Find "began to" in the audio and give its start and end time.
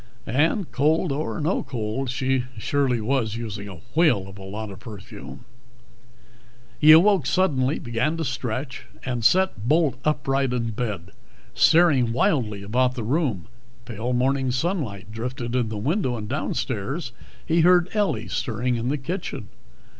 7.77-8.25